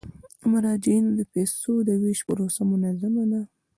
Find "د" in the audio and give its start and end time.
0.39-0.41, 1.15-1.21, 1.87-1.89